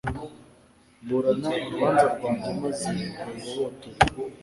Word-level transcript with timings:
Burana 1.07 1.49
urubanza 1.65 2.05
rwanjye 2.13 2.49
maze 2.61 2.91
ungobotore 3.27 3.89